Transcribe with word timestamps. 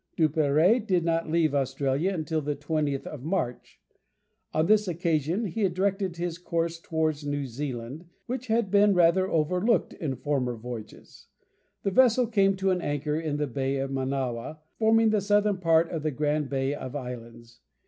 Duperrey 0.17 0.79
did 0.83 1.05
not 1.05 1.29
leave 1.29 1.53
Australia 1.53 2.11
until 2.11 2.41
the 2.41 2.55
20th 2.55 3.05
of 3.05 3.21
March. 3.23 3.79
On 4.51 4.65
this 4.65 4.87
occasion 4.87 5.45
he 5.45 5.69
directed 5.69 6.17
his 6.17 6.39
course 6.39 6.79
towards 6.79 7.23
New 7.23 7.45
Zealand, 7.45 8.05
which 8.25 8.47
had 8.47 8.71
been 8.71 8.95
rather 8.95 9.29
overlooked 9.29 9.93
in 9.93 10.15
former 10.15 10.55
voyages. 10.55 11.27
The 11.83 11.91
vessel 11.91 12.25
came 12.25 12.55
to 12.55 12.71
an 12.71 12.81
anchor 12.81 13.19
in 13.19 13.37
the 13.37 13.45
Bay 13.45 13.77
of 13.77 13.91
Manawa, 13.91 14.57
forming 14.79 15.11
the 15.11 15.21
southern 15.21 15.59
part 15.59 15.91
of 15.91 16.01
the 16.01 16.09
grand 16.09 16.49
Bay 16.49 16.73
of 16.73 16.95
Islands. 16.95 17.59